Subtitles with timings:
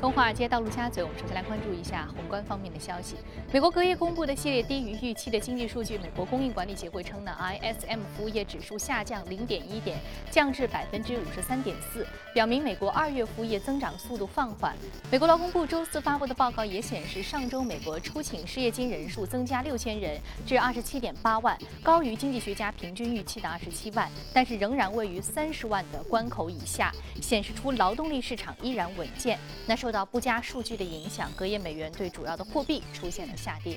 [0.00, 3.16] 从华尔街到陆家嘴，我们首先来关注一下宏观方面的消息。
[3.52, 9.98] 美国隔夜公布的系列低于预期的经济数据，美国供应管理协会称呢，ISM 服务业指数下降零点一点，
[10.30, 14.74] 降至百分之五十三点四，表明美国二月服务业增长速度放缓。
[15.10, 26.90] 美国劳工部周四发布的报告也显示，上周美国初请失业金人数增加六千人，至二十七点八万，高于经济学家平均预期的二十七万，但是仍然位于三十万的关口以下，
[27.20, 29.38] 显示出劳动力市场依然稳健。
[29.66, 33.76] 那受受到不佳数据的影响，隔夜美元对主要的货币出现了下跌。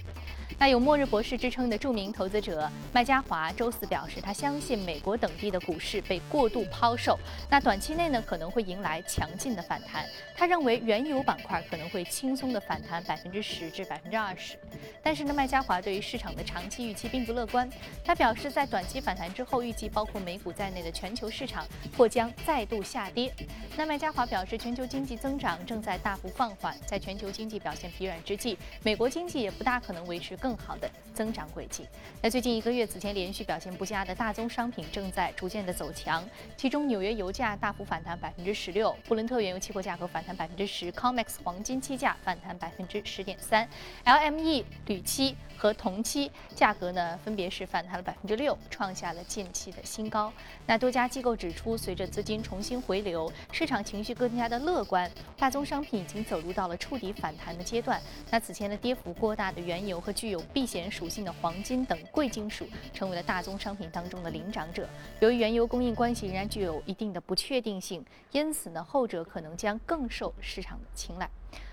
[0.60, 7.18] 那有“末日博士”之称的著名投资者麦加华周四表示，他相信美国等地的股市被过度抛售，
[7.50, 10.06] 那短期内呢可能会迎来强劲的反弹。
[10.44, 14.58] 他认为原油板块可能会轻松的反弹百分之十至百分之二十。
[15.02, 17.70] 但是呢，麦加华对于市场的长期预期并不乐观。
[18.04, 21.66] 他表示，在短期反弹之后，预计包括美股在内的全球市场
[21.98, 23.34] 或将再度下跌。
[23.78, 31.88] 那麦加华表示，全球经济增长正在大幅放缓，在全球经济表现疲软之际，美国经济也不大可能维持更好的增长轨迹。
[32.22, 36.22] 那最近一个月，此前连续表现不佳的大宗商品正在逐渐的走强，
[36.58, 43.68] 其中纽约油价大幅反弹百分之十六，布伦特原油期货价格反弹百分之十，COMEX 黄金期价反弹百分之十点三
[44.06, 50.32] ，LME 铝期和铜期价格呢分别是反弹了百分之六，创下了近期的新高。
[50.66, 58.02] 那多家机构指出，随着资金重新回流，市场情绪更加的乐观，大宗商品已经走入到了触底反弹的阶段。
[58.30, 64.88] 那此前的跌幅过大的原油和具有避险属性的黄金等贵金属，成为了大宗商品当中的领涨者。
[65.20, 71.28] 由于原油供应关系仍然具有一定的不确定性，因此呢，后者可能将更受市场的青睐。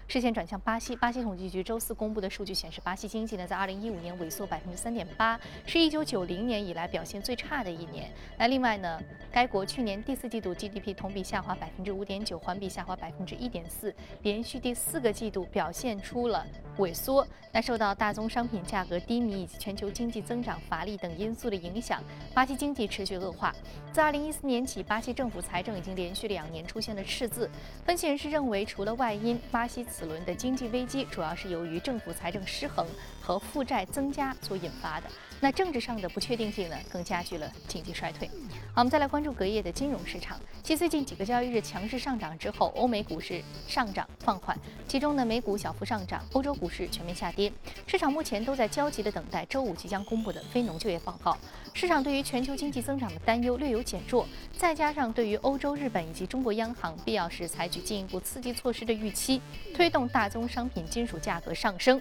[0.06, 8.10] 视线转向巴西，巴西统计局周四公布的数据显示，巴西经济呢在2015年萎缩百分之三点八，是一九九零年以来表现最差的一年。
[8.36, 16.44] 那另外呢，该国去年第四季度 GDP 同比下滑百分之五点九，环比下滑百分之一点四，连续第四个季度表现出了
[16.78, 17.26] 萎缩。
[17.52, 23.54] 那受到大宗商品价格低迷以及全球经济增长乏力等因素的影响，巴西经济持续恶化。
[23.92, 27.50] 自2014年起，巴西政府财政已经连续两年出现了赤字。
[27.84, 32.84] 分析人士认为，除了外因，巴西此轮的经济危机主要是由于政府财政失衡
[33.22, 35.06] 和负债增加所引发的。
[35.40, 38.28] 那政治上的不确定性呢，更加剧了经济衰退。
[38.74, 40.38] 好，我们再来关注隔夜的金融市场。
[40.62, 44.56] 继最近几个交易日强势上涨之后，欧美股市上涨放缓，
[44.86, 47.50] 其中呢，美股小幅上涨，欧洲股市全面下跌。
[47.86, 51.36] 市场目前都在焦急地等待周五即将公布的非农就业报告。
[51.72, 54.26] 市场对于全球经济增长的担忧略有减弱，
[54.58, 59.40] 再加上对于欧洲、日本以及中国央行必要时采取进一步刺激措施的预期，
[59.74, 61.98] 推动大宗商品金属价格上升。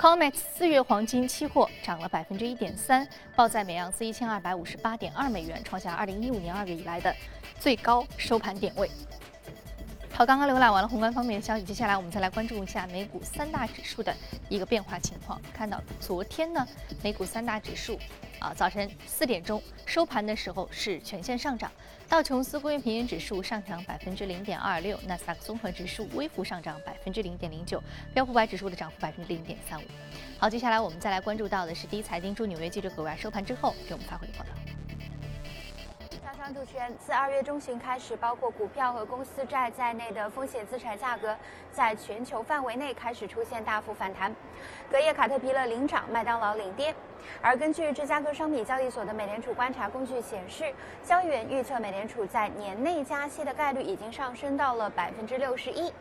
[0.00, 3.06] COMEX 四月黄金期货涨了百分之一点三，
[3.36, 7.14] 报在每盎司一千二百五十八点二美元，创下二零一五年二月以来的
[7.58, 8.90] 最高收盘点位。
[10.20, 14.14] 好，刚刚浏览完了宏观方面的消息，接下来我们再来关注一下美股三大指数的
[14.50, 15.40] 一个变化情况。
[15.50, 16.68] 看到昨天呢，
[17.02, 17.98] 美股三大指数
[18.38, 21.72] 啊，早晨四点钟收盘的时候是全线上涨，
[22.06, 27.82] 道琼斯工业平均指数上涨百分之零点二六，纳斯达克综合指数微幅上涨百分之零点零九，
[28.12, 29.84] 标普百指数的涨幅百分之零点三五。
[30.38, 34.50] 好，接下来我们再来关注到的是第一财经驻纽约记者葛外收盘之后给我们发回的报道。
[36.48, 41.36] 主持人，自二月中旬开始，包括股票和公司债在内的风险资产价格
[41.70, 44.34] 在全球范围内开始出现大幅反弹。
[44.90, 46.92] 隔夜，卡特彼勒领涨，麦当劳领跌。
[47.40, 50.72] 而根据芝加哥商品交易所的美联储观察工具显示，
[51.04, 55.92] 交易员预测美联储在年内加息的概率已经上升到了百分之六十一。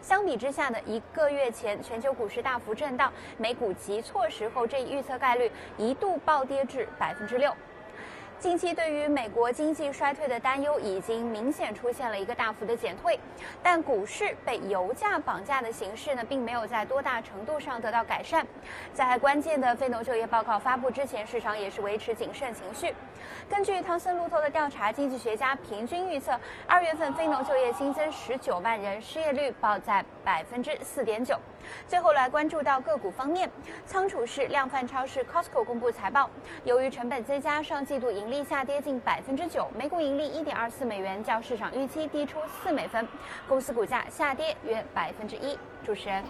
[0.00, 7.52] 相比之下呢，一个月前全球股市大幅震荡，美股急挫时候，这一预测概率一度暴跌至百分之六。
[8.40, 13.18] 近期对于美国经济衰退的担忧已经明显出现了一个大幅的减退，
[13.64, 18.46] 但股市被油价绑架的形势呢，并没有在多大程度上得到改善。
[18.94, 22.94] 在关键的非农就业报告发布之前，市场也是维持谨慎情绪。
[23.48, 31.38] 根据汤森路透的调查，经济学家平均预测，二月份非农就业新增十九万人，失业率报在百分之四点九。
[31.86, 33.50] 最后来关注到个股方面，
[33.84, 36.30] 仓储式量贩超市 Costco 公布财报，
[36.64, 43.06] 由于成本增加，上季度盈利下跌近百分之九，每股盈利一点二四美元，较市场预期低出四美分，
[43.48, 45.58] 公司股价下跌约百分之一。
[45.84, 46.22] 主持人，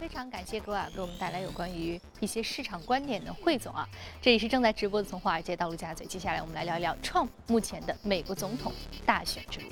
[0.00, 3.86] 非常感谢各位啊给我们带来有关于一些市场观点的汇总啊，
[4.22, 8.72] 这里是正在直播的从华尔街到陆家嘴，接下来我们来聊一聊 Trump 目前的美国总统
[9.04, 9.66] 大选之路。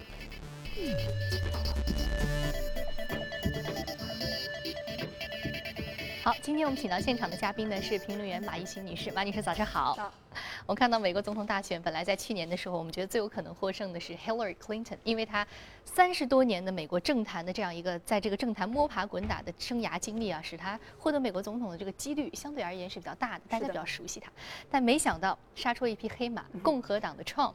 [6.22, 10.12] 好，今天我们请到现场的嘉宾呢是评论员马一琴女士，马女士早上好。
[10.66, 15.46] 我看到美国总统大选，本来在去年的时候，我们觉得最有可能获胜的是 Hillary Clinton，因为她
[15.84, 24.30] 三十多年的美国政坛的这样一个在这个政坛摸爬滚打的生涯经历啊，使她获得美国总统的这个几率相对而言是比较大的，大家比较熟悉她。
[24.70, 27.54] 但没想到杀出一匹黑马，共和党的 Trump。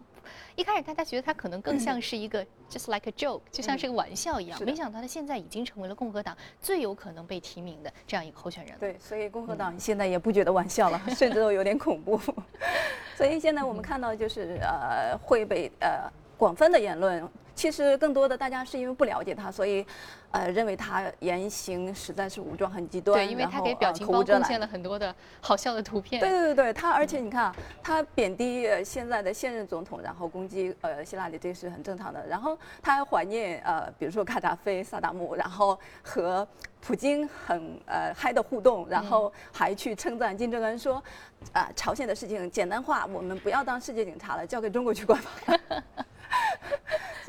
[0.55, 4.63] 一开始大家觉得他可能更像是一个 just like a joke，就像是个玩笑一样。
[4.63, 8.73] 没想到他现在已经成为了共和党最有可能被提名的这样一个候选人。
[8.79, 12.17] 对，所以共和党现在也不觉得玩笑了，甚至都有点恐怖。
[13.15, 17.27] 所以现在我们看到就是呃会被呃广泛的言论。
[17.55, 19.85] 其实更多的大家是因为不了解他，所以，
[20.31, 23.17] 呃，认为他言行实在是武装很极端。
[23.17, 26.19] 对，因为他给表情包贡献了很多的好笑的图片。
[26.19, 32.25] 对对对对，他而且你看，他贬低现在的现任总统，然后攻击呃希拉里，这是很正常的。
[32.27, 36.47] 然后他还怀念呃，比如说卡扎菲、萨达姆，然后和
[36.81, 41.01] 普京很呃嗨的互动，然后还去称赞金正恩说，
[41.53, 45.59] 啊，朝鲜的事情简单化，我们不要当世界警察了，交给中国去管吧。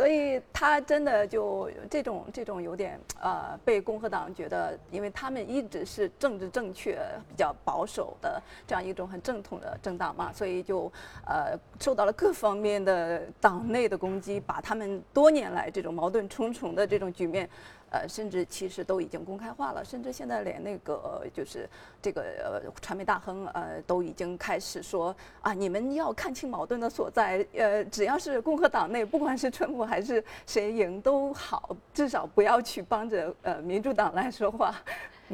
[0.05, 10.93] 所以他真的就这种这种有点呃被共和党觉得，因为他们一直是政治正确、比较保守的这样一种很正统的政党嘛，所以就
[11.27, 17.49] 呃受到了各方面的党内的攻击，把他们多年来这种矛盾重重的这种局面。
[17.95, 21.69] 呃，甚至其实都已经公开化了，甚至现在连那个就是
[22.03, 34.75] 这个呃传媒大亨呃都已经开始说啊，你们要看清矛盾的所在，呃，只要是共和党内，不管是川普还是谁赢都好，至少不要去帮着呃民主党来说话。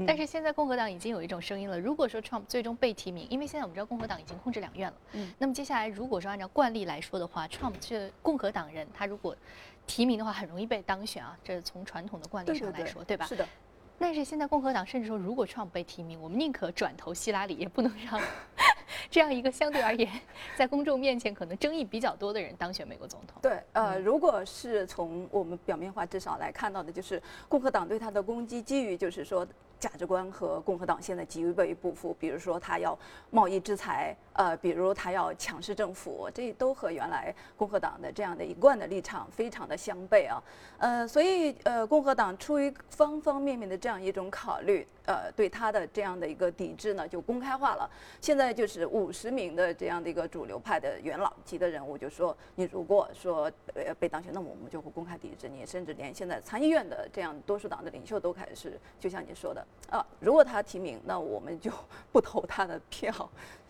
[0.07, 9.35] 但是现在共和党已经有一种声音了，如果说 Trump 最终被提名，因为现在我们知道共和党已经控制两院了，嗯，那么接下来如果说按照惯例来说的话，Trump 这共和党人他如果
[9.91, 13.27] 提名的话，很容易被当选啊，这是从传统的惯例上来说，对吧？
[13.27, 13.45] 是的。
[13.99, 18.21] 但是现在共和党甚至说，如果 Trump 被提名，我们宁可转投希拉里，也不能让
[19.11, 20.09] 这样一个相对而言
[20.57, 23.37] 在公众面前可能争议比较多的人当选美国总统。
[23.43, 29.45] 对，呃，如果是从我们表面化至少来看到的，就是共和党对他的攻击，基于就是说。
[29.81, 32.97] 价值观和共和党现在极为不符，比如说他要
[33.31, 40.43] 贸易制裁，呃，比如他要强势政府，这都和原来共和党的这样的一贯的立场非常的相悖啊，
[40.77, 47.91] 呃，所以呃，共和党出于方方面面的这样一种考虑，呃，对他的这样的一个抵制呢，就公开化了。
[48.21, 59.67] 现在就是五十名的这样的一个主流派的元老级的人物就说，你如果说呃被当选，那么我们就会公开抵制你，甚至连现在参议院的这样多数党的领袖都开始，就像你说的。
[59.91, 61.71] 啊，如果他提名，那我们就
[62.13, 63.13] 不投他的票。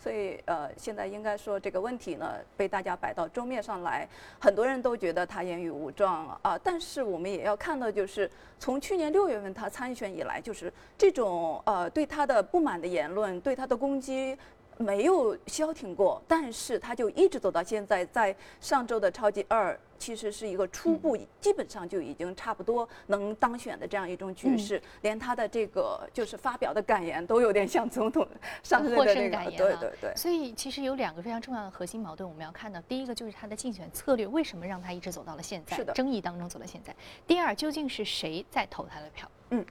[0.03, 4.09] 所以，呃，现在应该说这个问题呢，被大家摆到桌面上来，
[4.39, 6.59] 很多人都觉得他言语无状啊。
[6.65, 14.37] 但是我们也要看到，就是从去年六月份他参选以来，就是这种呃对他的不满的言论，对他的攻击。
[14.81, 28.27] 没有消停过，但是他就一直走到现在，在上周的超级二，其实是一个初步，基本上就已经差不多能当选的这样一种局势，连他的这个就是发表的感言都有点像总统
[28.65, 30.17] 上任的那个，对对对。
[30.17, 36.95] 所以其实有两个非常重要的核心矛盾，我们要看到，第一个就是他的竞选策略为什么让他一直走到了现在，争议当中走到现在；
[37.27, 39.31] 第二，究竟是谁在投他的票？
[39.51, 39.63] 嗯。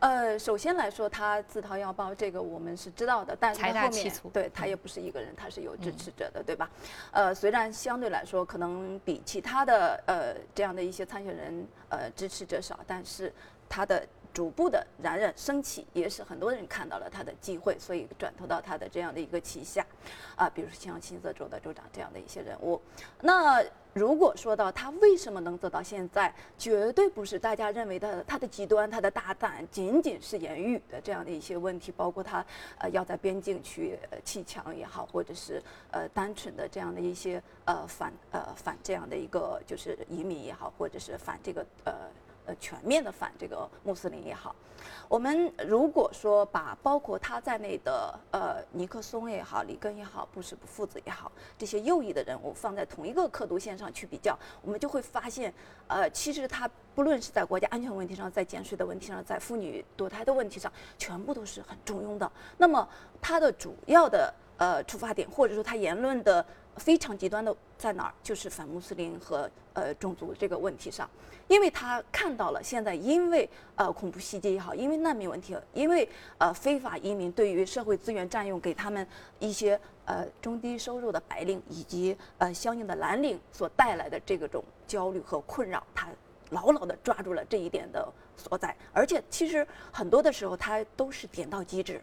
[0.00, 6.68] 呃，首先来说，他自掏腰包，这个我们是知道的，但是他后面对他也不是一个人，他是有支持者的，对吧？
[7.12, 13.32] 呃，虽然相对来说可能比其他的呃这样的一些参选人呃支持者少，但是
[13.68, 14.06] 他的。
[14.32, 19.84] 逐步的冉冉升起，也是很多人看到了他的机会，所以转投到他的这样的一个旗下，
[20.36, 22.80] 啊，比如像新泽州的州长这样的一些人物。
[23.20, 23.60] 那
[23.92, 32.44] 如果说到他为什么能走到现在，绝对不是大家认为的他的极端、他的大胆，仅仅是言语的这样的一些问题，包括他
[32.78, 41.92] 呃要在边境去砌墙也好，或者是呃单纯的这样的一些呃反呃反这样的一个就是移民也好，或者是反这个呃。
[42.58, 44.54] 全面的反这个穆斯林也好，
[45.08, 55.52] 我们如果说把包括他在内的呃尼克松也好、里根也好、布什父子也好这些右翼的人物放在同一个刻度线上去比较，我们就会发现，
[55.86, 62.30] 呃，其实他不论是在国家安全问题上、在减税的问题上、在妇女堕胎的问题上，全部都是很中庸的。
[62.58, 62.88] 那么
[63.20, 66.44] 他的主要的呃出发点，或者说他言论的。
[66.80, 68.14] 非常极端的在哪儿？
[68.22, 71.08] 就是反穆斯林和呃种族这个问题上，
[71.46, 76.08] 因为他看到了现在因为呃恐怖袭击也好，因为难民问题，因为
[76.38, 79.06] 呃非法移民对于社会资源占用，给他们
[79.38, 86.08] 一些呃中低收入的白领以及呃相应的蓝领所带来的这个种焦虑和困扰，他
[86.48, 92.00] 牢牢地抓住了这一点的所在，而且其实很多的时候他都是点到即止。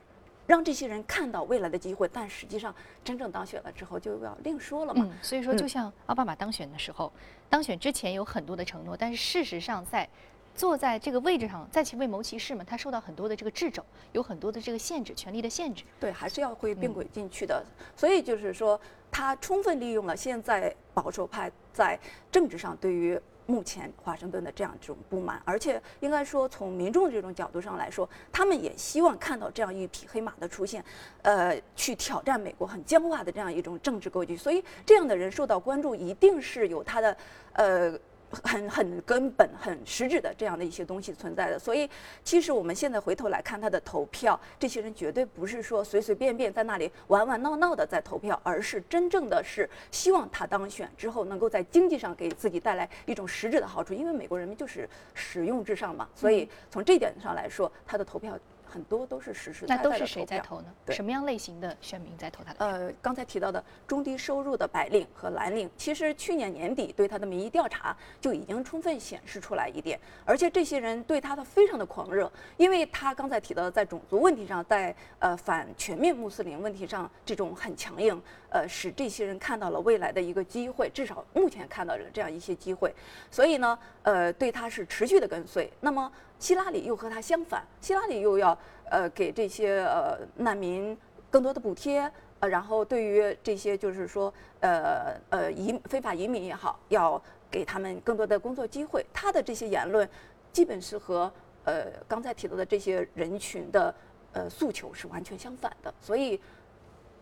[0.48, 2.74] 让这些人看到未来的机会，但实际上
[3.04, 5.06] 真正当选了之后就要另说了嘛。
[5.06, 7.12] 嗯，所以说就像奥巴马当选的时候，
[7.50, 10.08] 当选之前有很多的承诺，但是事实上在
[10.56, 15.84] 坐在这个位置上，在其位谋其事嘛，他受到很多的这个掣肘，有很多的这个限制，权力的限制。
[16.00, 17.64] 对，还是要会并轨进去的。
[17.96, 18.80] 所以就是说，
[19.12, 22.00] 他充分利用了现在保守派在
[22.32, 23.20] 政治上对于。
[23.48, 30.86] 目前华盛顿的这样这种不满，而且应该说从民众这种角度上来说，他们也希望看到这样一匹黑马的出现，
[31.24, 34.38] 呃，去挑战美国很僵化的这样一种政治格局。
[34.38, 37.18] 所以这样的人受到关注，一定是有他的，
[37.54, 38.00] 呃。
[38.44, 41.90] 很很根本、很实质的这样的一些东西存在的，所以
[42.24, 58.38] 其实我们现在回头来看他的投票，这些人绝对不是说随随便便在那里玩玩闹闹的在投票，而是真正的是希望他当选之后能够在经济上给自己带来一种实质的好处，因为美国人民就是使用至上嘛，所以从这点上来说，他的投票。
[58.78, 59.94] 很多都是实实在在的投票。
[59.94, 60.68] 那都是谁在投呢？
[60.90, 82.94] 什么样类型的选民在投他的呃，刚才提到的中低收入的白领和蓝领，其实去年年底对他的民意调查就已经充分显示出来一点，而且这些人对他的非常的狂热，因为他刚才提到的在种族问题上，在呃反全面穆斯林问题上这种很强硬，呃，使这些人看到了未来的一个机会，至少目前看到了这样一些机会，
[83.32, 85.68] 所以呢，呃，对他是持续的跟随。
[85.82, 86.12] 那么。
[86.40, 88.58] 希拉里又和他相反，希拉里又要
[88.90, 90.96] 呃给这些呃难民
[91.32, 99.06] 更多的补贴，呃，然后对于这些就是说呃呃移非法移民也好，要给他们更多的工作机会。
[99.12, 100.08] 他的这些言论
[100.54, 101.32] 基本是和
[101.66, 103.94] 呃刚才提到的这些人群的
[104.34, 106.40] 呃诉求是完全相反的，所以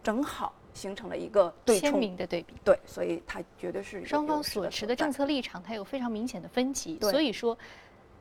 [0.03, 2.53] 正好形成了一个鲜明的对比。
[2.65, 6.99] 对，所以他绝对是双方所持的政策立场，它有非常明显的分歧。
[6.99, 7.57] 所以说。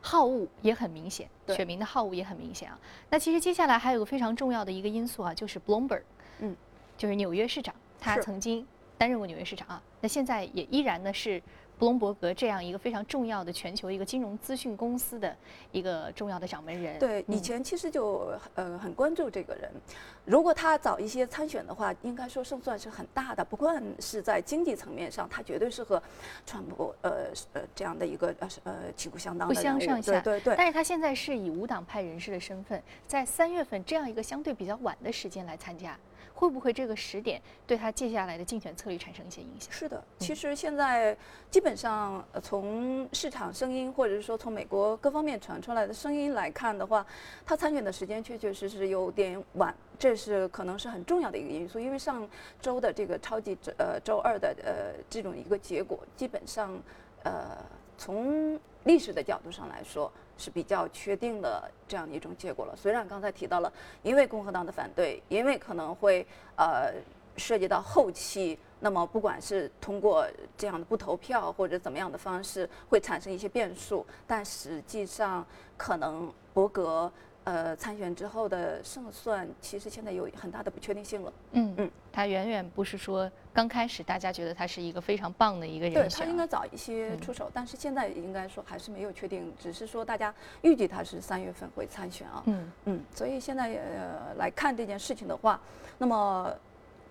[0.05, 2.79] 好恶也很明显，选民的好恶也很明显啊。
[3.09, 6.03] 那其实接下来还有个非常重要的一个因素啊，就是 Bloomberg，
[6.39, 6.55] 嗯，
[6.95, 8.65] 就是纽约市长，他曾经
[8.99, 11.41] 担任过纽约市长啊，那现在也依然呢是。
[11.77, 15.35] 布隆伯格这样一个非常重要的全球一个金融资讯公司的
[15.71, 19.71] 一个重要的掌门人，对，以前其实就呃很关注这个人。
[20.25, 23.45] 如果他早一些参选的话，应该说胜算是很大的。
[23.45, 26.01] 不管是在经济层面上，他绝对是和
[26.45, 30.19] 川普呃呃这样的一个呃呃旗鼓相当的不相上下。
[30.21, 30.55] 对对。
[30.57, 35.95] 但是他现在是以无党派人士的身份，在三月份这样一个相对比较晚的时间来参加。
[36.35, 39.71] 会不会这个时点对他接下来的竞选策略产生一些影响？
[39.71, 41.17] 是的，其实现在
[41.49, 47.05] 基本上从市场声音，或者是说从美国各方面传出来的声音来看的话，
[47.45, 51.79] 他参选的时间确确实实有点晚，这是可能是很重要的一个因素。
[51.79, 52.27] 因为上
[52.61, 56.77] 周的这个超级呃周二的呃这种一个结果，基本上
[57.23, 57.57] 呃
[57.97, 60.11] 从历史的角度上来说。
[60.37, 62.75] 是比较确定的这样的一种结果了。
[62.75, 63.71] 虽然刚才提到了，
[64.03, 66.25] 因为共和党的反对，因为可能会
[66.55, 66.93] 呃
[67.37, 70.25] 涉及到后期，那么不管是通过
[70.57, 75.45] 这样的不投票或者怎么样的方式，会产生一些变数，但实际上
[75.77, 77.11] 可能伯格。
[77.45, 81.33] 呃，参选之后的胜算，其实现在有很大的不确定性了。
[81.51, 90.33] 嗯嗯，他远远不是说刚开始大家觉得他是一个非常棒的一个人对他应该早一些出手，但是现在应该说还是没有确定，只是说大家
[90.63, 92.43] 预计他是三月份会参选啊。
[92.47, 95.61] 嗯嗯，所以现在呃来看这件事情的话，
[95.99, 96.51] 那么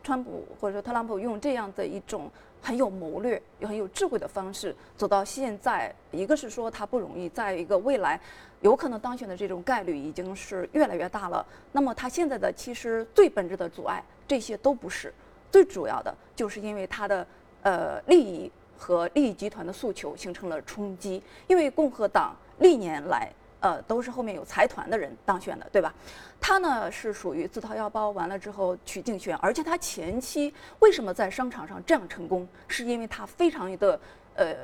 [0.03, 2.31] 川普或者说特朗普用这样的一种。
[2.65, 8.19] 很有谋略，又很有智慧的方式走到现在，一个是说他不容易，再一个未来
[8.63, 11.45] 有可能当选的这种概率已经是越来越大了。
[11.73, 15.13] 那么他现在的其实最本质的阻碍，这些都不是
[15.53, 17.27] 最主要的，就是因为他的
[17.61, 21.23] 呃利益和利益集团的诉求形成了冲击。
[21.47, 23.31] 因为共和党历年来。
[23.65, 25.95] 呃，都是后面有财团的人当选的，对吧？
[26.39, 33.99] 他呢是属于自掏腰包，完了之后去竞选，而且他前期为什么在商场上这样成功，是因为他非常的
[34.35, 34.55] 呃，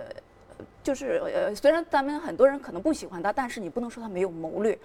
[0.83, 4.79] 就是呃，虽然咱们很多人可能不喜欢他，但是你不能说他没有谋略，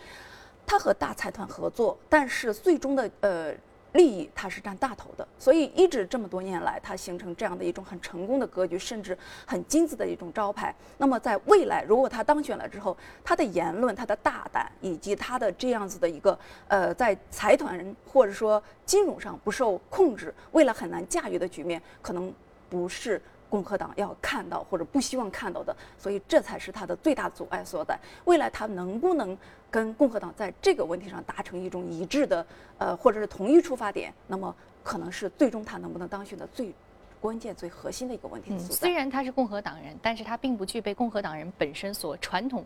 [0.66, 3.54] 他和大财团合作，但是最终的呃。
[3.96, 10.76] 利益它是占大头的，所以一直这么多年来，它形成这样的一种很成功的格局，甚至很金字的一种招牌。
[10.98, 16.38] 那么在未来，如果他当选了之后，他的言论、他的大胆，以及他的这样子的一个
[16.68, 22.34] 呃，在财团或者说金融上不受控制，未来很难驾驭的局面，可能
[22.70, 23.22] 不是。
[23.56, 27.98] 共和党要看到或者不希望看到的，所以这才是他的最大阻碍所在。
[28.26, 29.38] 未来他能不能
[29.72, 32.46] 跟共和党在这个问题上达成一种一致的，
[32.78, 36.74] 呃，或者是同一出发点，那么可能是最终他能不能当选的最
[37.22, 38.76] 关键、最核心的一个问题所在。
[38.76, 42.66] 虽然他是共和党人，但是他并不具备共和党人本身所传统。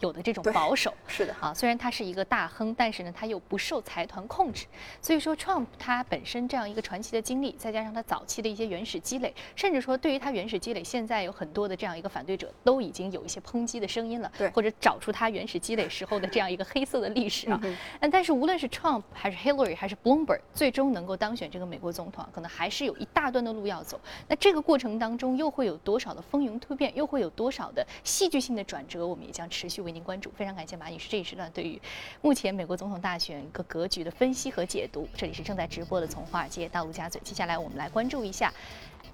[0.00, 0.92] 有的这种保守。
[1.06, 4.66] 是的啊，虽然他是一个大亨，但是呢，他又不受财团控制。
[5.00, 17.60] 所以说，Trump 他本身这样一个传奇的经历，再加上他早期的一些原始积累，甚至说对于他原始积累，现在有很多的这样一个反对者都已经有一些抨击的声音了，对，或者找出他原始积累时候的这样一个黑色的历史啊。
[17.62, 24.00] 嗯，但是无论是 Trump 还是 Hillary 还是 Bloomberg，最终能够当选这个美国总统，可能还是有一大段的路要走。
[24.28, 29.06] 那这个过程当中又会有多少的风云突变，又会有多少的戏剧性的转折？
[29.06, 30.30] 我们也将持续为您关注。
[30.36, 31.80] 非常感谢马女士这一时段对于
[32.22, 35.08] 目前美国总统大选一个格局的分析和解读。
[35.16, 38.52] 这里是正在直播的从华尔街到陆家嘴，接下来我们来关注一下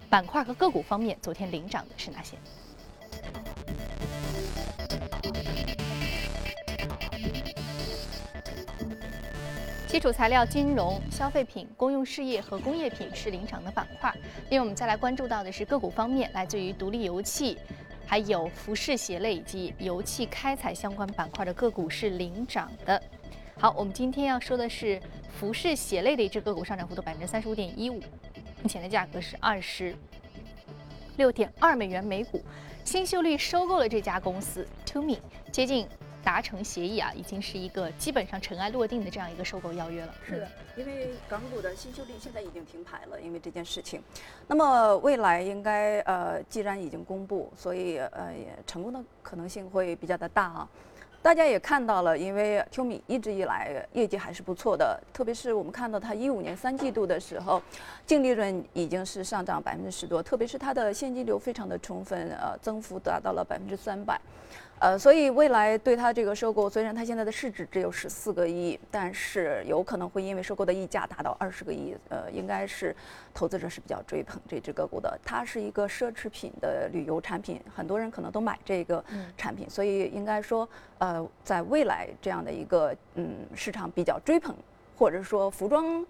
[0.09, 2.37] 板块和个股方面，昨天领涨的是哪些？
[9.89, 14.13] 基础材料、金融、消费品、公用事业和工业品是领涨的板块。
[14.51, 17.57] 另外，我们再来关注到的是个股方面，来自于独立油气、
[18.07, 23.03] 还有服饰鞋类以及油气开采相关板块的个股是领涨的。
[23.59, 25.01] 好，我们今天要说的是
[25.39, 28.01] 服饰鞋类的一只个股，上涨幅度百分之三十五点一五，
[28.63, 29.95] 目前的价格是二十
[31.17, 32.41] 六点二美元每股。
[32.85, 35.19] 新秀丽收购了这家公司 t o m i
[35.51, 35.89] 接近。
[36.27, 40.13] 达成协议啊，已经是一个基本上尘埃落定的这样一个收购邀约了。
[40.27, 44.03] 是的，因为港股的新秀丽现在已经停牌了，因为这件事情。
[44.49, 48.35] 那么未来应该呃，既然已经公布，所以呃，
[48.67, 50.69] 成功的可能性会比较的大啊。
[51.23, 57.63] 大家也看到了，因为 Tumi 一直以来业绩还是不错的，特别是我们看到它一五年三季度的时候，
[58.05, 64.21] 净利润已经是上涨百分之十多，特别是它的现金流非常的充分，呃，增幅达到了百分之三百。
[64.79, 72.95] 呃，所以未来对它这个收购，虽然它现在的市值只有十四个亿，但是有可能会因为收购的溢价达到二十个亿，呃，应该是
[73.33, 75.19] 投资者是比较追捧这只个股的。
[75.25, 79.03] 它是一个奢侈品的旅游产品，很多人可能都买这个
[79.37, 80.69] 产品，所以应该说，
[80.99, 84.55] 呃，在未来这样的一个嗯市场比较追捧，
[84.95, 86.05] 或者说服装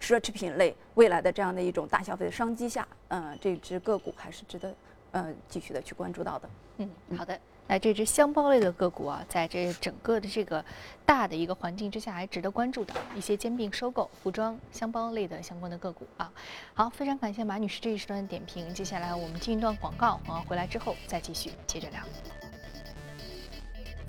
[0.00, 4.72] 奢侈品类未来的这样的一种大消费的商机下，嗯，这只个股还是值得
[5.10, 6.48] 呃继续的去关注到的。
[6.76, 6.88] 嗯，
[7.18, 7.36] 好的。
[7.68, 10.62] 那这只箱包类的个股啊，在这整个的这个
[11.06, 16.30] 大的一个环境之下，还值得关注的一些兼并收购服装箱包类的相关的个股啊。
[16.74, 18.72] 好，非常感谢马女士这一时段的点评。
[18.74, 22.51] 接下来我们进一段广告，啊回来之后再继续接着聊。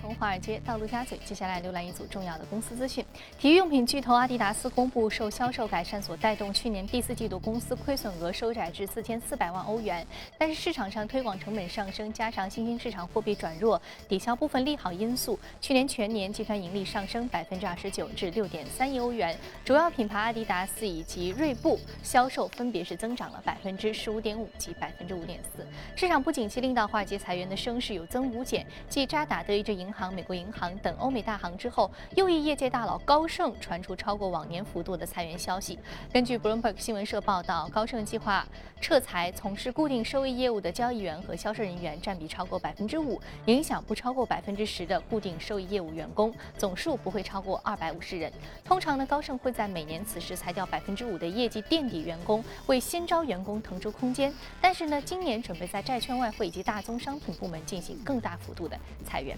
[0.04, 3.06] 从华尔街到陆家嘴，接下来浏览一组重要的公司资讯。
[3.40, 10.06] 体育用品巨头阿迪达斯公布，受销售改善所带动，去年第四季度公司亏损额收窄至四千四百万欧元。
[10.38, 19.34] 但是市场上推广成本上升，加上新兴市场货币转弱，抵消部分利好因素，去年全年集团盈利上升百分之二十九至六点三亿欧元。
[19.64, 25.66] 主要品牌阿迪达斯以及锐步销售分别是增长了百分之十五点五及百分之五点四。
[25.96, 35.78] 市场不景气令到华尔街裁员的声势有增无减，继渣打、德意志银行、美国银行等欧美大行之后，又一业界大佬高盛传出超过往年幅度的裁员消息。
[36.12, 38.46] 根据 Bloomberg 新闻社报道，高盛计划
[38.82, 48.32] 撤裁从事固定收益业务的交易员和销售人员，占比超过百分之五，影响不超过百分之十的固定收益业务员工，总数不会超过二百五十人。
[48.66, 54.34] 通常呢，高盛会在每年此时裁掉百分之五的业绩垫底员工，为新招员工腾出空间。
[54.60, 59.38] 但是呢，今年准备在债券外汇以及大宗商品部门进行更大幅度的裁员。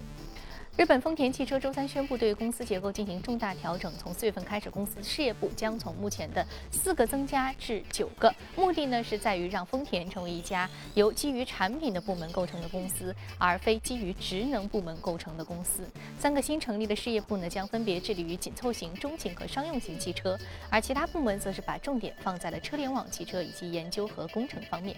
[0.76, 3.90] 日本丰田汽车周三宣布，对公司结构进行重大调整。
[3.96, 8.30] 从四月份开始，公司事业部将从目前的四个增加至九个。
[8.54, 15.88] 目的呢，是在于让丰田成为一家由基于产品的部门构成的公司，而非基于职能部门构成的公司。
[16.18, 24.94] 三个新成立的事业部呢，将分别致力于紧凑型、中型和商用型汽车，而其他部门则是把重点放在了车联网汽车以及研究和工程方面。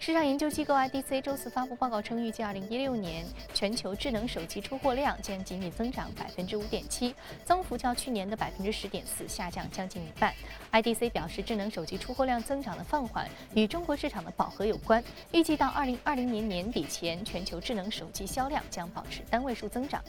[0.00, 10.32] 市场研究机构 IDC 周四发布报告称，预计2016年全球智能手机出货量将仅仅增长百分之五点七，增幅较去年的百分之十点四下降将近一半。
[10.72, 20.02] IDC 表示，智能手机出货量增长的放缓与中国市场的饱和有关，预计到2020年年底前，全球智能手机销量将保持单位数增长。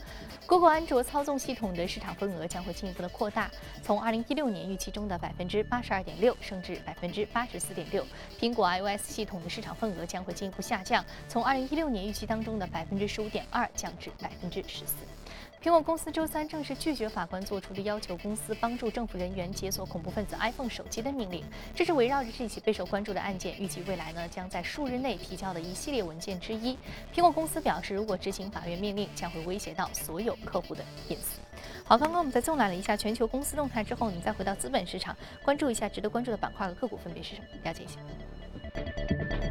[0.48, 3.52] Google 安卓操纵系统的市场份额将会进一步的扩大，
[3.84, 8.08] 从2016年预期中的百分之八十二点六升至百分之八十四点六。
[8.40, 9.76] 苹果 iOS 系统的市场。
[9.82, 14.98] 份额将会进一步下降，从二零一六年预期当中的百分之十五点二降至百分之十四。
[15.60, 21.44] 苹果公司周三正式拒绝法官做出的要求公司帮助政府人员解锁恐怖分子 iPhone 手机的命令。
[21.76, 26.76] 这是围绕着这起备受关注的案件，预计未来呢将在数日内提交的一系列文件之一。
[27.13, 31.39] 苹果公司表示，如果执行法院命令，将会威胁到所有客户的隐私。
[31.84, 37.48] 好，刚刚我们在纵览了一下全球公司动态之后，我们再回到资本市场，关注一下值得关注的板块和个股分别是什么？
[37.63, 39.51] 了解一下。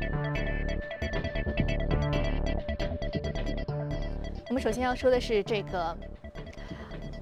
[4.51, 5.97] 我们首先要说的是这个。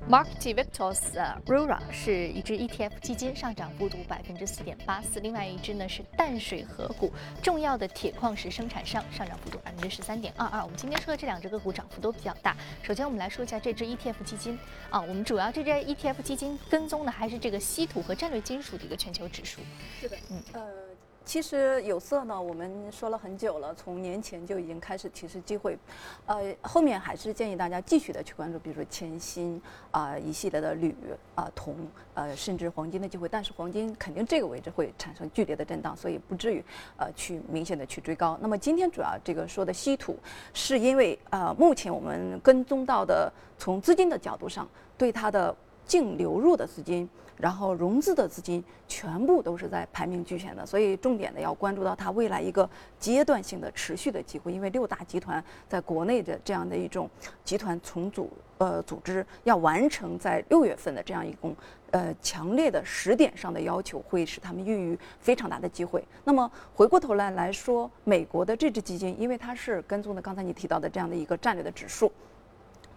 [0.08, 1.12] Mark T Victor's
[1.44, 5.20] Rura 是一只 ETF 基金，上涨幅度百分之四点八四。
[5.20, 7.12] 另外一只呢是淡水河谷，
[7.42, 10.62] 重要的铁矿石生产商，上涨幅度百分之十三点二二。
[10.62, 12.56] 我们今天说的这两只个股涨幅都比较大。
[12.82, 19.60] 首先我们来说一下这支 ETF 基金啊，我们主要这支 ETF 基金跟踪的还是这个稀土和战略金属的一个全球指数。
[20.00, 20.87] 是的，嗯，呃。
[21.28, 25.78] 其实有色呢，我们说了很久了，从年前就已经开始提示机会，
[26.24, 29.60] 呃，后面还是建议大家继续的去关注，比如说铅锌
[29.90, 30.94] 啊一系列的铝
[31.34, 31.76] 啊铜
[32.14, 36.64] 呃甚至黄金的机会，但是黄金肯定这个位置会产生剧烈的震荡，所以不至于
[36.96, 38.38] 呃去明显的去追高。
[38.40, 40.16] 那么今天主要这个说的稀土，
[40.54, 45.54] 是因为呃目前我们跟踪到的从资金的角度上对它的
[45.88, 47.08] 净流入的资金。
[47.40, 54.52] 然后融资的资金全部都是在排名居前的，所以重点的要关注到它未来一个阶段性的持续的机会。
[54.52, 57.08] 因为六大集团在国内的这样的一种
[57.44, 61.54] 集团重组呃组织，要完成在六月份的这样一种
[61.92, 66.04] 呃强烈的时点上的要求，会使他们孕育非常大的机会。
[66.24, 72.10] 那么回过头来来说，美国的这支基金，因为它是跟踪的刚才你提到的这样的一个战略的指数。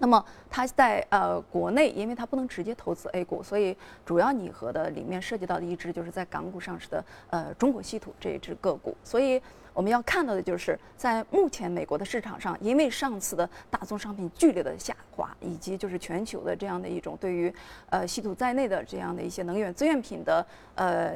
[0.02, 8.98] 那么它在呃国内，因为它不能直接投资 A 股，所以主要拟合的里面涉及到的一只就是在港股上市的呃中国稀土这一只个股。
[9.04, 9.40] 所以
[9.76, 17.54] 我们要看到的就是在目前美国的市场上，因为上次的大宗商品剧烈的下滑，以及就是全球的这样的一种对于
[17.92, 21.14] 呃稀土在内的这样的一些能源资源品的呃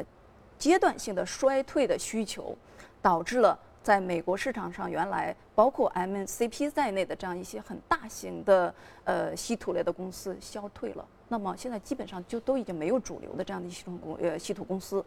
[0.60, 2.56] 阶段性的衰退的需求，
[3.02, 3.58] 导致了。
[3.86, 8.74] 在美国市场上，原来包括 MCP 在内的这样一些很大型的
[9.06, 15.04] 呃稀土类的公司消退了，那么现在基本上就都已经没有主流的这样的稀土公呃稀土公司。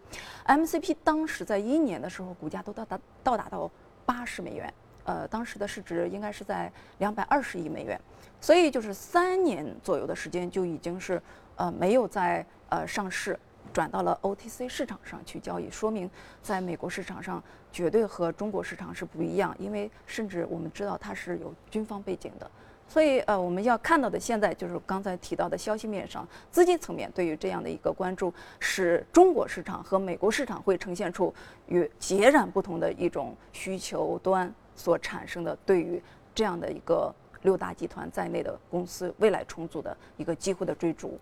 [0.47, 3.71] MCP 当时在一年的时候，股价都到达到达到
[4.07, 4.73] 八十美元，
[5.05, 8.01] 呃，当时的市值应该是在两百二十亿美元，
[8.41, 11.21] 所以就是三年左右的时间就已经是
[11.57, 13.39] 呃没有在呃上市。
[13.72, 16.11] 转到了 OTC 市场上去交易，说明
[16.42, 22.50] 在美国市场上绝对和中国市场是不一样，因为甚至我们知道它是有军方背景的，
[22.88, 31.33] 所以呃我们要看到的现在就是刚才提到的消息面上，资金层面对于这样的一个关注，使中国市场和美国市场会呈现出
[31.66, 36.02] 与截然不同的一种需求端所产生的对于
[36.35, 41.18] 这样的一个六大集团在内的公司未来重组的一个机会的追逐，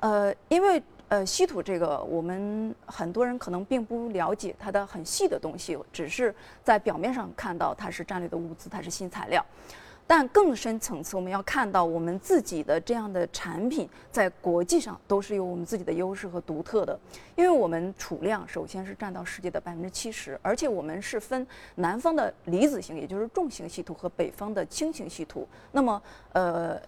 [0.00, 0.82] 呃因为。
[1.08, 9.44] 呃，稀土这个，我们很多人可能并不了解它的很细的东西，只是在表面上看到它是战略的物资，它是新材料。
[10.06, 16.98] 但更深层次，我们要看到我们自己的这样的产品在国际上都是有我们自己的优势和独特的，
[17.36, 25.46] 因为我们储量首先是占到世界的百分之七十，而且我们是分南方的离子型，也就是重型稀土和北方的轻型稀土。
[25.70, 26.80] 那么，呃。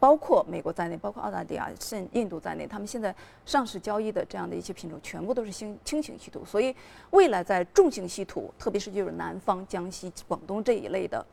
[0.00, 6.44] 包括美国在内，包括澳大利亚、甚印度在内，他们现在上市交易的这样的一些品种，全部都是轻轻型稀土。
[6.44, 6.74] 所以，
[7.10, 11.24] 未来在重型稀土，特别是就是南方、江西、广东这一类的，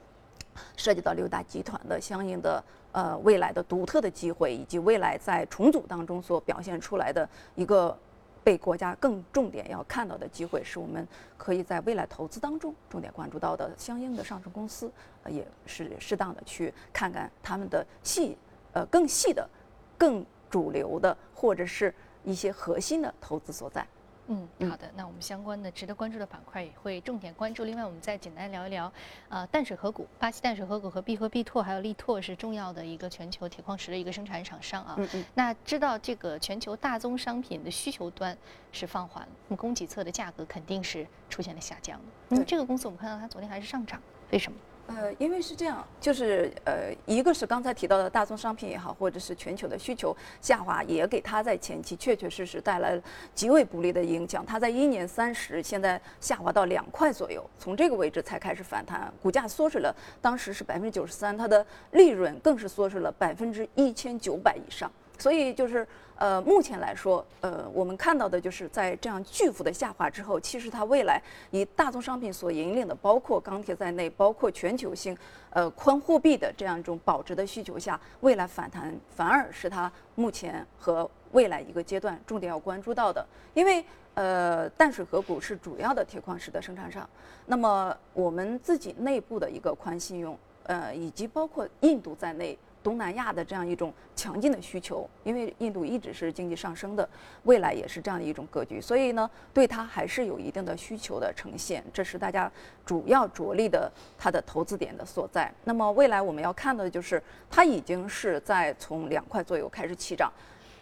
[0.75, 7.95] 涉及到六大集团的相应的呃未来的独特的机会，以及未来在重组当中所表现出来的一个
[8.43, 14.91] 被国家更重点要看到的机会，是我们可以在未来投资当中重点关注到的相应的上市公司，
[15.28, 18.36] 也是适当的去看看他们的细。
[18.75, 19.49] 呃，更细的、
[19.97, 23.88] 更主流的，或者是一些核心的投资所在。
[24.27, 24.91] 嗯，好的。
[24.97, 27.63] 那我们相关的值得关注的板块也会重点关注。
[27.63, 28.91] 另外，我们再简单聊一聊，
[29.29, 34.95] 呃，淡水河谷，巴西淡水河谷和必和必拓还有力拓是重要的一个全球铁矿石的一个生产厂商啊。
[34.97, 35.25] 嗯嗯。
[35.35, 38.38] 那知道这个全球大宗商品的需求端
[38.73, 42.05] 是放缓了，那么供给侧的价格肯定是出现了下降的。
[42.27, 44.57] 那么这个公司我们看到它昨天还是上涨，为什么？
[44.88, 53.02] 呃，因为是这样，就是呃，一个是刚才提到的大宗商品也好，或者是全球的需求下滑，也给它在前期确确实实带来了
[53.34, 54.45] 极为不利的影响。
[54.45, 64.91] 它在一年三十，现在下滑到两块左右，从这个位置才开始反弹，股价缩水了，当时是百分之九十三，它的利润更是缩水了百分之一千九百以上。
[65.17, 75.17] 所以就是，呃，目前来说，呃，我们看到的就是在这样巨幅的下滑之后，其实它未来以大宗商品所引领的，包括钢铁在内，包括全球性，
[75.51, 83.25] 呃，宽货币的这样一种保值的需求下，未来反弹反而是它目前和未来一个阶段重点要关注到的。
[83.54, 83.84] 因为，
[84.15, 87.10] 呃，淡水河谷是主要的铁矿石的生产商，
[87.45, 92.58] 那么我们自己内部的一个宽信用，呃，以及包括印度在内。
[92.86, 97.10] 东南亚的这样一种强劲的需求，因为印度一直是经济上升的，
[97.45, 102.50] 未来也是这样的一种格局，所以呢，对它还是有一定的需求的呈现，这是大家
[102.86, 105.52] 主要着力的它的投资点的所在。
[105.63, 107.19] 那么未来我们要看到的就是，
[107.50, 110.32] 它已经是在从两块左右开始起涨，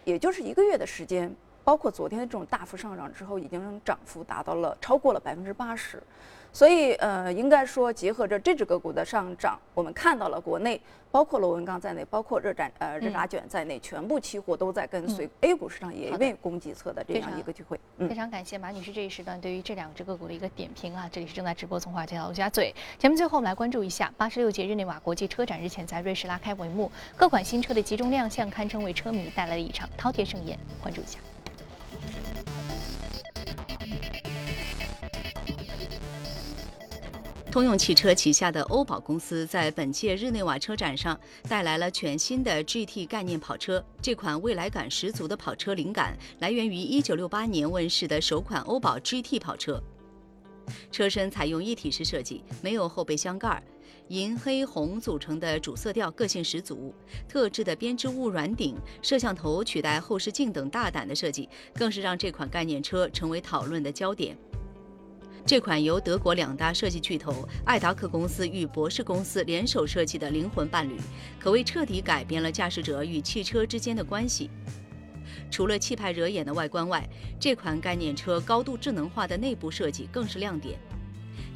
[0.04, 6.02] 也就是一个月的时间，包括昨天的这种大幅上涨之后，已经涨幅达到了超过了百分之八十。
[6.54, 17.80] 所以，呃，应该说，结合着这只个股的上涨，我们看到了国内，包括螺纹钢在内，包括热展呃热轧卷在内，全部期货都在跟随 A 股市场也为供给侧的这样一个机会。
[17.98, 21.08] 非常感谢马女士这一时段对于这两只个股的一个点评啊！
[21.10, 22.72] 这里是正在直播从华尔街到陆家嘴。
[23.00, 30.56] 节目最后我们来关注一下八十六届日内瓦国际车展日前在瑞士拉开帷幕，各款新车的集中亮相，堪称为车迷带来了一场饕餮盛宴。
[30.80, 31.18] 关注一下。
[37.54, 41.16] 通用汽车旗下的欧宝公司在本届日内瓦车展上
[41.48, 43.80] 带来了全新的 GT 概念跑车。
[44.02, 49.80] 这款未来感十足的跑车灵感来源于1968年问世的首款欧宝 GT 跑车。
[50.90, 53.62] 车身采用一体式设计，没有后备箱盖，
[54.08, 56.92] 银黑红组成的主色调个性十足。
[57.28, 64.36] 特制的编织物软顶、摄像头取代后视镜等大胆的设计，更是让这款概念车成为讨论的焦点。
[65.46, 70.96] 这款由德国两大设计巨头艾达克公司与博世公司联手设计的灵魂伴侣，
[71.38, 74.48] 可谓彻底改变了驾驶者与汽车之间的关系。
[75.50, 77.06] 除了气派惹眼的外观外，
[77.38, 80.78] 这款概念车高度智能化的内部设计更是亮点。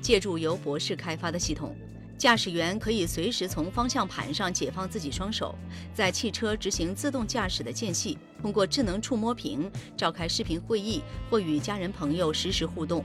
[0.03, 1.74] 借助由博世开发的系统，
[2.18, 5.55] 驾驶员可以随时从方向盘上解放自己双手，
[5.94, 13.03] 在汽车执行自动驾驶的间隙，通过智能触摸屏召开视频会议或与家人朋友实时互动。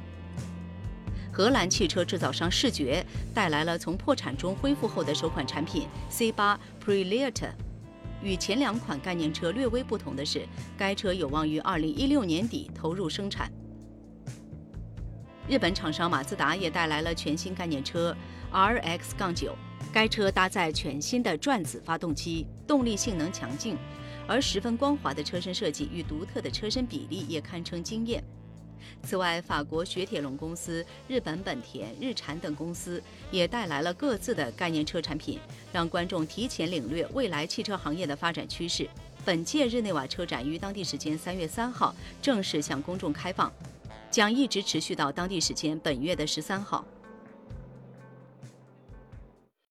[1.34, 7.50] 荷兰汽车制造商视觉带来了从破产中恢复后的首款产品 C8 Prelieto。
[8.22, 13.52] 与前两款概念车略微不同的是，该车有望于2016年底投入生产。
[15.50, 18.16] 日本厂商马自达也带来了全新概念车
[18.52, 19.52] RX 杠9
[19.92, 23.76] 该车搭载全新的转子发动机，动力性能强劲，
[24.28, 28.24] 而十分光滑的车身设计与独特的车身比例也堪称惊艳。
[29.04, 35.40] 此外，法国雪铁龙公司、日本本田、日产等公司也带来了各自的概念车产品，
[35.72, 38.90] 让观众提前领略未来汽车行业的发展趋势。
[39.26, 43.52] 本届日内瓦车展于当地时间三月三号正式向公众开放，
[44.12, 46.86] 将一直持续到当地时间本月的十三号。